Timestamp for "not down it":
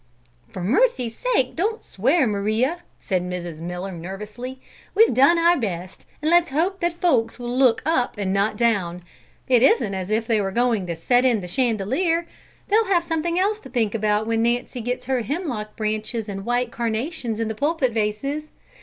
8.33-9.61